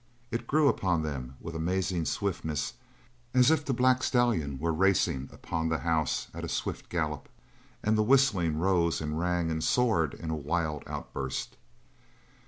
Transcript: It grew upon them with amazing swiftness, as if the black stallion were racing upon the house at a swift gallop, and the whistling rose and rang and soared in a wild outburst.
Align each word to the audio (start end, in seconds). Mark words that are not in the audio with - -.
It 0.31 0.47
grew 0.47 0.67
upon 0.67 1.03
them 1.03 1.35
with 1.39 1.55
amazing 1.55 2.05
swiftness, 2.05 2.73
as 3.35 3.51
if 3.51 3.63
the 3.63 3.71
black 3.71 4.01
stallion 4.01 4.57
were 4.57 4.73
racing 4.73 5.29
upon 5.31 5.69
the 5.69 5.77
house 5.77 6.27
at 6.33 6.43
a 6.43 6.49
swift 6.49 6.89
gallop, 6.89 7.29
and 7.83 7.95
the 7.95 8.01
whistling 8.01 8.57
rose 8.57 8.99
and 8.99 9.19
rang 9.19 9.51
and 9.51 9.63
soared 9.63 10.15
in 10.15 10.31
a 10.31 10.35
wild 10.35 10.81
outburst. 10.87 11.55